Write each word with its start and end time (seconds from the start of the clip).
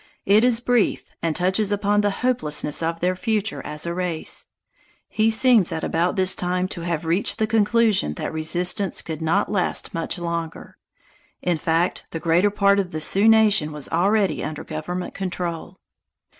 It 0.25 0.43
is 0.43 0.61
brief, 0.61 1.05
and 1.21 1.35
touches 1.35 1.71
upon 1.71 2.01
the 2.01 2.09
hopelessness 2.25 2.81
of 2.81 3.01
their 3.01 3.15
future 3.15 3.61
as 3.61 3.85
a 3.85 3.93
race. 3.93 4.47
He 5.07 5.29
seems 5.29 5.71
at 5.71 5.83
about 5.83 6.15
this 6.15 6.33
time 6.33 6.67
to 6.69 6.81
have 6.81 7.05
reached 7.05 7.37
the 7.37 7.45
conclusion 7.45 8.15
that 8.15 8.33
resistance 8.33 9.03
could 9.03 9.21
not 9.21 9.51
last 9.51 9.93
much 9.93 10.17
longer; 10.17 10.79
in 11.43 11.59
fact, 11.59 12.07
the 12.09 12.19
greater 12.19 12.49
part 12.49 12.79
of 12.79 12.89
the 12.89 12.99
Sioux 12.99 13.27
nation 13.27 13.71
was 13.71 13.87
already 13.89 14.43
under 14.43 14.63
government 14.63 15.13
control. 15.13 15.77